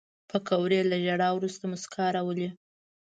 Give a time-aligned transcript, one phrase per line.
[0.29, 2.49] پکورې له ژړا وروسته موسکا راولي